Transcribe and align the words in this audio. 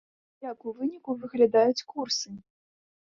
Як 0.51 0.57
у 0.69 0.71
выніку 0.79 1.15
выглядаюць 1.23 1.85
курсы? 1.91 2.33